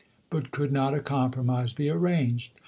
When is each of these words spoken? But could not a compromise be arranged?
But 0.31 0.49
could 0.49 0.71
not 0.71 0.95
a 0.95 0.99
compromise 0.99 1.73
be 1.73 1.87
arranged? 1.91 2.53